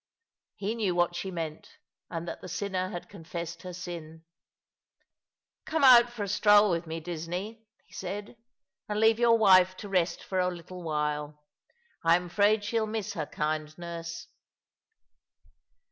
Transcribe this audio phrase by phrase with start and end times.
[0.55, 1.77] He knew what she meant,
[2.09, 4.23] and that the sinner had confessed her sin.
[5.65, 8.35] "Come out for a stroll with me, Disney," he said,
[8.89, 11.43] "and leave your wife to rest for a little while.
[12.03, 14.25] I'm afraid she'll miss her kind nurse."